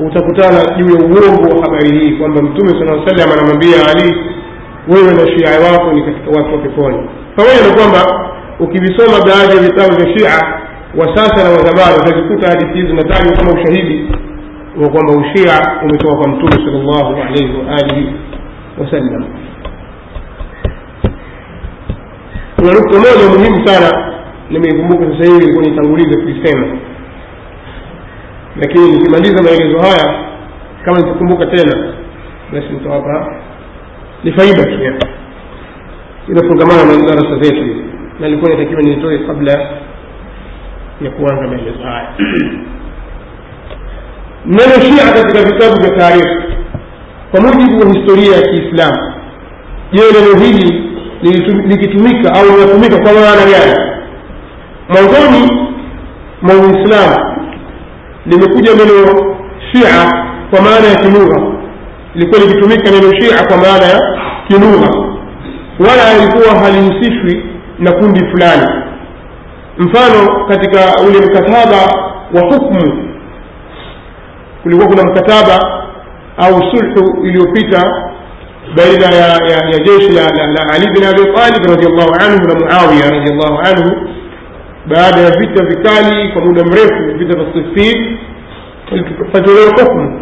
utakutana 0.06 0.76
juu 0.78 0.94
ya 0.96 1.00
uongo 1.04 1.56
wa 1.56 1.62
habari 1.64 1.98
hii 1.98 2.10
kwamba 2.18 2.42
mtume 2.42 2.70
saa 2.70 3.06
salam 3.06 3.32
anamwambia 3.32 3.76
ali 3.90 4.14
wewe 4.88 5.12
na 5.14 5.24
shia 5.32 5.60
wako 5.72 5.92
ni 5.92 6.02
katika 6.02 6.30
watu 6.30 6.52
wa 6.52 6.58
peponi. 6.58 7.08
Pamoja 7.36 7.60
na 7.68 7.74
kwamba 7.76 8.30
ukivisoma 8.60 9.18
baadhi 9.26 9.56
ya 9.56 9.62
vitabu 9.62 9.96
vya 9.96 10.18
shia 10.18 10.34
wa 11.00 11.16
sasa 11.16 11.44
na 11.44 11.50
wazamani 11.50 11.96
utazikuta 12.02 12.48
hadithi 12.48 12.80
hizi 12.80 12.92
natajwa 12.92 13.36
kama 13.36 13.50
ushahidi 13.52 14.08
wa 14.82 14.88
kwamba 14.88 15.12
ushia 15.12 15.52
umetoka 15.84 16.14
kwa 16.16 16.28
mtume 16.28 16.52
sal 16.52 16.82
llahu 16.84 17.14
alaihi 17.22 17.56
waalihi 17.68 18.12
wasallam 18.80 19.24
kuna 22.56 22.72
nukta 22.72 22.98
moja 22.98 23.38
muhimu 23.38 23.68
sana 23.68 24.12
nimeikumbuka 24.50 25.04
sasa 25.04 25.32
hivi 25.32 25.44
ilikuwa 25.44 25.64
nitangulize 25.64 26.20
kuisema. 26.22 26.66
Lakini 28.56 28.90
nikimaliza 28.92 29.42
maelezo 29.42 29.78
haya 29.78 30.24
kama 30.84 30.98
nitakumbuka 30.98 31.46
tena 31.46 31.94
basi 32.52 32.66
nitawapa 32.72 33.34
ni 34.24 34.32
faida 34.32 34.64
pia. 34.64 34.94
Inafungamana 36.28 36.84
na 36.84 37.06
darasa 37.08 37.38
zetu 37.42 37.64
na 38.20 38.28
ilikuwa 38.28 38.50
natakiwa 38.50 38.82
nitoe 38.82 39.18
kabla 39.18 39.52
ya 41.00 41.10
kuanza 41.10 41.46
maelezo 41.48 41.82
haya. 41.82 42.08
Neno 44.46 44.74
shia 44.80 45.12
katika 45.12 45.42
vitabu 45.52 45.80
vya 45.82 45.90
taarikhi 45.98 46.39
kwa 47.30 47.40
mujibu 47.40 47.80
wa 47.80 47.94
historia 47.94 48.36
ya 48.36 48.42
kiislamu 48.42 49.12
je 49.92 50.02
neno 50.20 50.44
hili 50.44 50.90
likitumika 51.66 52.34
au 52.34 52.44
linatumika 52.46 52.96
kwa 53.02 53.12
maana 53.12 53.44
gani? 53.50 53.90
Mwanzoni 54.88 55.68
mwa 56.42 56.54
uislamu 56.54 57.36
limekuja 58.26 58.70
neno 58.74 59.36
shia 59.72 60.12
kwa 60.50 60.60
maana 60.62 60.86
ya 60.86 60.94
kilugha 60.94 61.42
ilikuwa 62.14 62.40
likitumika 62.40 62.90
neno 62.90 63.12
shia 63.20 63.46
kwa 63.46 63.56
maana 63.56 63.84
ya 63.86 64.00
kilugha 64.48 64.90
wala 65.80 66.04
alikuwa 66.10 66.58
halihusishwi 66.58 67.44
na 67.78 67.92
kundi 67.92 68.20
fulani. 68.30 68.82
Mfano 69.78 70.44
katika 70.48 71.02
ule 71.08 71.18
mkataba 71.26 71.76
wa 72.34 72.40
hukmu 72.54 73.08
kulikuwa 74.62 74.88
kuna 74.88 75.02
mkataba 75.02 75.82
au 76.40 76.62
sulhu 76.70 77.26
iliyopita 77.26 77.82
baina 78.76 79.06
ya, 79.16 79.26
ya, 79.50 79.58
ya 79.72 79.78
jeshi 79.78 80.12
la, 80.12 80.22
la, 80.22 80.46
la 80.46 80.62
Ali 80.74 80.86
bin 80.94 81.04
Abi 81.04 81.22
Talib 81.34 81.62
radhiallahu 81.70 82.14
anhu 82.24 82.46
na 82.48 82.54
Muawiya 82.54 83.10
radhiallahu 83.10 83.58
anhu 83.58 84.08
baada 84.86 85.20
ya 85.20 85.30
vita 85.30 85.64
vikali 85.64 86.32
kwa 86.32 86.42
muda 86.42 86.64
mrefu 86.64 87.18
vita 87.18 87.34
vya 87.38 87.46
Siffin 87.54 88.18
patolewa 89.32 89.70
hukmu 89.80 90.20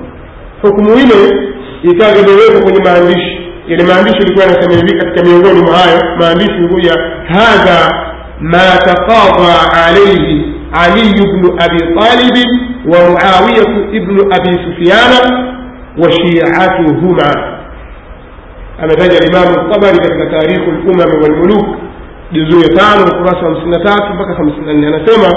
hukmu 0.63 0.91
ile 0.95 1.49
ikawa 1.83 2.11
imewekwa 2.19 2.61
kwenye 2.63 2.81
maandishi. 2.85 3.39
Yale 3.69 3.85
maandishi 3.85 4.19
ilikuwa 4.19 4.45
yanasema 4.45 4.75
hivi 4.75 4.99
katika 4.99 5.23
miongoni 5.27 5.63
mwa 5.63 5.77
hayo 5.79 6.01
maandishi 6.21 6.51
ilikuja 6.59 6.93
hadha 7.29 8.05
ma 8.41 8.59
taqadha 8.85 9.73
alaihi 9.87 10.55
aliyu 10.73 11.25
bnu 11.33 11.49
abi 11.59 11.79
talibin 11.79 12.51
wa 12.93 12.99
muawiyatu 13.11 13.95
ibnu 13.95 14.23
abi 14.33 14.49
sufiana 14.65 15.49
وشيعتهما 15.98 17.54
ametaja 18.84 19.20
Imam 19.28 19.72
Tabari 19.72 19.98
katika 19.98 20.26
Tarikhu 20.26 20.72
al-Umam 20.72 21.22
wal 21.22 21.36
Muluk 21.38 21.66
juzuu 22.32 22.62
ya 22.62 22.70
tano 22.70 23.04
ukurasa 23.04 23.38
wa 23.48 23.54
hamsini 23.54 23.72
na 23.72 23.80
tatu 23.80 24.14
mpaka 24.14 24.34
hamsini 24.34 24.66
na 24.66 24.74
nne 24.74 24.88
anasema 24.88 25.28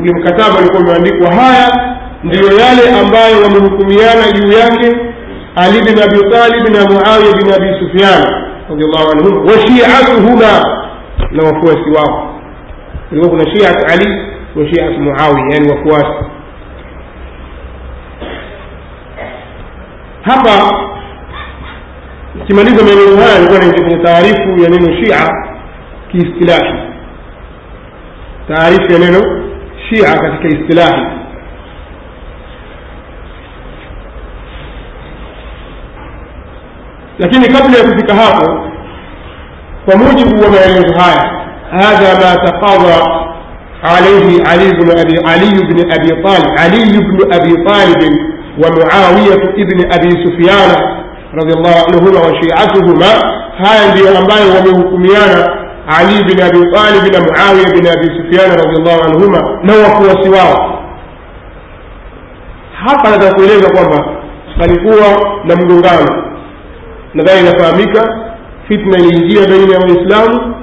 ule 0.00 0.12
mkataba 0.20 0.58
ulikuwa 0.58 0.80
umeandikwa 0.82 1.32
haya 1.34 1.96
ndiyo 2.24 2.44
yale 2.44 3.00
ambayo 3.00 3.42
wamehukumiana 3.42 4.32
juu 4.32 4.52
yake 4.52 4.96
Ali 5.56 5.78
bin 5.82 6.02
Abi 6.02 6.18
Talib 6.30 6.68
na 6.74 6.80
Muawiya 6.90 7.32
bin 7.36 7.52
Abi 7.52 7.68
Sufyan 7.80 8.24
radhiallahu 8.70 9.10
anhum 9.12 9.46
wa 9.46 9.52
shi'atuhuma 9.52 10.52
na 11.30 11.42
wafuasi 11.42 11.90
wao 11.96 12.34
ilikuwa 13.12 13.30
kuna 13.30 13.50
shiat 13.56 13.92
Ali 13.92 14.22
wa 14.56 14.66
shiat 14.68 14.98
Muawiya 14.98 15.46
yani 15.54 15.70
wafuasi 15.70 16.24
hapa 20.22 20.78
ikimaliza 22.42 22.82
maneno 22.84 23.16
haya 23.22 23.36
alikuwa 23.36 23.58
naingia 23.58 23.84
kwenye 23.84 24.04
taarifu 24.04 24.62
ya 24.62 24.68
neno 24.70 25.04
shia 25.04 25.28
kiistilahi 26.12 26.78
taarifu 28.48 28.92
ya 28.92 28.98
neno 28.98 29.42
shia 29.88 30.14
katika 30.18 30.48
istilahi 30.48 31.06
lakini 37.18 37.48
kabla 37.48 37.78
ya 37.78 37.84
kufika 37.84 38.14
hapo 38.14 38.68
kwa 39.84 39.96
mujibu 39.96 40.42
wa 40.44 40.50
maelezo 40.50 40.94
haya 40.98 41.30
hadha 41.70 42.14
ma 42.14 42.36
taqadha 42.46 43.28
عليه 43.82 44.42
علي 44.48 44.70
بن 44.72 44.90
أبي 44.98 45.16
علي 45.30 45.50
بن 45.70 45.78
أبي 45.92 46.22
طالب 46.22 46.50
علي 46.58 46.98
بن 46.98 47.34
أبي 47.34 47.52
طالب 47.64 48.12
ومعاوية 48.62 49.42
ابن 49.62 49.92
أبي 49.92 50.10
سفيان 50.24 50.70
رضي 51.34 51.52
الله 51.52 51.74
عنهما 51.86 52.20
وشيعتهما 52.20 53.12
هاي 53.58 53.90
ndio 53.92 54.18
ambayo 54.18 54.54
wamehukumiana 54.54 55.54
Ali 55.98 56.24
bin 56.24 56.42
Abi 56.42 56.58
Talib 56.72 57.12
na 57.14 57.20
Muawiya 57.20 57.70
bin 57.72 57.86
Abi 57.88 58.06
Sufyan 58.06 58.50
radhiallahu 58.50 59.04
anhuma 59.04 59.58
na 59.62 59.72
wafuasi 59.74 60.28
wao. 60.30 60.82
Hapa 62.84 63.10
nataka 63.10 63.34
kueleza 63.34 63.70
kwamba 63.74 64.08
palikuwa 64.58 65.38
na 65.44 65.56
mgongano, 65.56 66.24
nadhani 67.14 67.40
inafahamika. 67.40 68.18
Fitna 68.68 68.98
iliingia 68.98 69.40
baina 69.48 69.72
ya 69.74 69.78
Waislamu, 69.80 70.54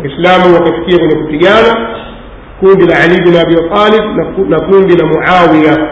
Waislamu 0.00 0.54
wakafikia 0.54 0.98
kwenye 0.98 1.14
kupigana, 1.16 1.88
kundi 2.60 2.86
la 2.86 2.98
Ali 3.00 3.20
bin 3.22 3.36
Abi 3.36 3.54
Talib 3.54 4.04
na 4.48 4.60
kundi 4.60 4.96
la 4.96 5.06
Muawiya 5.06 5.88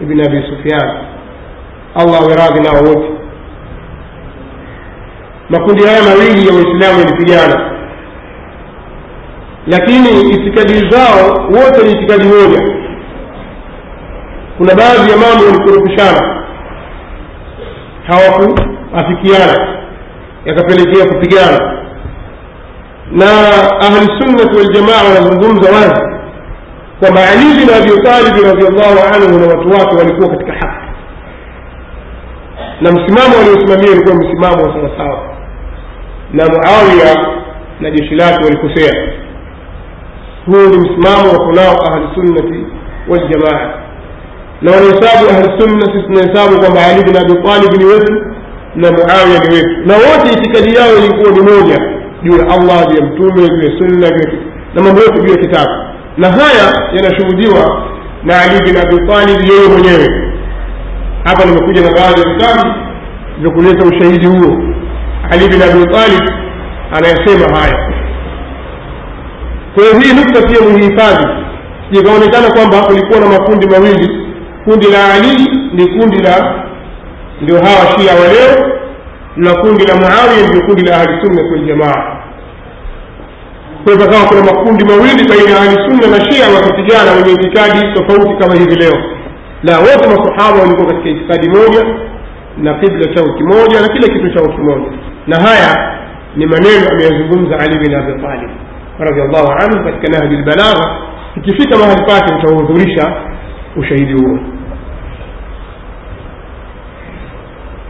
ibn 0.00 0.20
Abi 0.20 0.42
Sufyan, 0.48 0.88
Allah 1.94 2.18
awe 2.20 2.34
radhi 2.36 2.60
nao 2.60 2.82
wote. 2.84 3.08
Makundi 5.50 5.84
haya 5.86 6.02
mawili 6.02 6.46
ya 6.48 6.54
waislamu 6.54 6.98
yalipigana. 7.00 7.70
Lakini 9.66 10.20
itikadi 10.30 10.90
zao 10.90 11.46
wote 11.50 11.82
ni 11.86 11.92
itikadi 11.92 12.24
moja. 12.24 12.62
Kuna 14.58 14.74
baadhi 14.74 15.10
ya 15.10 15.16
mambo 15.16 15.44
yalikurukushana 15.44 16.44
hawakuafikiana. 18.06 19.78
Yakapelekea 20.44 21.06
kupigana. 21.14 21.80
Na 23.12 23.26
ahlusunnati 23.80 24.56
waljamaa 24.56 25.02
wanazungumza 25.08 25.70
wazi 25.72 26.13
kwamba 27.00 27.20
ali 27.32 27.44
bin 27.58 27.68
abi 27.78 28.02
talib 28.02 28.34
radiallahu 28.44 28.98
anhu 29.14 29.38
na 29.40 29.46
watu 29.46 29.68
wake 29.70 29.96
walikuwa 29.96 30.28
katika 30.28 30.52
haki. 30.52 30.84
Na 32.80 32.92
msimamo 32.92 33.36
waliosimamia 33.38 33.90
ulikuwa 33.92 34.14
msimamo 34.16 34.62
wa 34.62 34.72
sawasawa. 34.74 35.34
Na 36.32 36.44
muawiya 36.48 37.26
na 37.80 37.90
jeshi 37.90 38.14
lake 38.14 38.44
walikosea. 38.44 39.08
Huu 40.46 40.68
ni 40.70 40.76
msimamo 40.78 41.32
wa 41.32 41.46
kunao 41.46 41.76
ahlusunnati 41.86 42.66
waljamaa 43.08 43.70
na 44.62 44.70
wanahesabu 44.72 45.30
ahlusunna 45.30 45.86
sisi 45.86 46.02
tunahesabu 46.06 46.60
kwamba 46.60 46.86
ali 46.86 47.02
bin 47.04 47.16
abitalib 47.16 47.78
ni 47.78 47.84
wetu 47.84 48.12
na 48.74 48.90
muawiya 48.92 49.40
ni 49.48 49.54
wetu. 49.54 49.76
Na 49.86 49.94
wote 49.94 50.32
itikadi 50.38 50.74
yao 50.76 50.96
ilikuwa 50.98 51.30
ni 51.32 51.40
moja 51.40 51.78
juu 52.22 52.36
ya 52.38 52.54
allah 52.54 52.86
juu 52.88 52.96
ya 52.98 53.04
mtume 53.06 53.48
juu 53.48 53.68
ya 53.68 53.78
sunna 53.78 54.10
na 54.74 54.82
mambo 54.82 55.00
yote 55.00 55.20
juu 55.22 55.32
ya 55.32 55.38
kitabu 55.38 55.83
na 56.16 56.28
haya 56.32 56.88
yanashuhudiwa 56.92 57.82
na 58.24 58.40
ali 58.40 58.60
bin 58.64 58.76
abi 58.76 59.06
talib 59.06 59.50
yeye 59.50 59.68
mwenyewe. 59.68 60.30
Hapa 61.24 61.44
nimekuja 61.44 61.80
na 61.80 61.90
baadhi 61.90 62.20
ya 62.20 62.34
vitabu 62.34 62.74
vya 63.40 63.50
kuleta 63.50 63.86
ushahidi 63.86 64.26
huo. 64.26 64.58
Ali 65.30 65.48
bin 65.48 65.62
abi 65.62 65.84
anayesema 66.92 67.58
haya. 67.58 67.92
Kwa 69.74 69.84
hii 69.84 70.12
nukta 70.14 70.42
pia 70.42 70.60
muhifadhi. 70.68 71.26
Ikaonekana 71.90 72.48
kwamba 72.54 72.82
kulikuwa 72.82 73.20
na 73.20 73.26
makundi 73.26 73.66
mawili. 73.66 74.26
Kundi 74.64 74.86
la 74.86 75.14
ali 75.14 75.50
ni 75.72 75.86
kundi 75.86 76.18
la 76.22 76.54
ndio 77.40 77.56
hawa 77.56 77.98
shia 77.98 78.12
wa 78.14 78.28
leo 78.28 78.70
na 79.36 79.54
kundi 79.54 79.86
la 79.86 79.94
muawiya 79.94 80.48
ndio 80.48 80.62
kundi 80.66 80.82
la 80.82 80.96
ahli 80.96 81.08
ahlisunnati 81.12 81.52
waljamaa 81.52 82.16
hivyo 83.92 84.06
kama 84.12 84.24
kuna 84.28 84.42
makundi 84.44 84.84
mawili 84.84 85.28
baina 85.28 85.50
ya 85.50 85.60
ahlisunna 85.62 86.06
na 86.18 86.24
shia 86.30 86.46
wakapigana 86.56 87.10
wenye 87.16 87.32
itikadi 87.32 87.80
tofauti 87.94 88.34
kama 88.40 88.54
hivi 88.54 88.76
leo. 88.76 88.96
La 89.62 89.78
wote 89.78 90.06
masahaba 90.08 90.62
walikuwa 90.62 90.86
katika 90.86 91.08
itikadi 91.08 91.48
moja 91.48 91.82
na 92.58 92.74
kibla 92.74 93.14
chao 93.14 93.24
kimoja 93.38 93.80
na 93.80 93.88
kila 93.88 94.08
kitu 94.14 94.34
chao 94.34 94.48
kimoja. 94.56 94.90
Na 95.26 95.36
haya 95.36 95.98
ni 96.36 96.46
maneno 96.46 96.88
ameyazungumza 96.92 97.58
ali 97.58 97.78
bin 97.78 97.94
abi 97.94 98.12
talib 98.22 98.50
radiallahu 98.98 99.50
anhu 99.52 99.84
katika 99.84 100.18
nahji 100.18 100.36
lbalagha 100.36 100.96
ikifika 101.36 101.76
mahali 101.78 102.02
pake 102.06 102.34
utahudhurisha 102.34 103.12
ushahidi 103.76 104.12
huo 104.12 104.38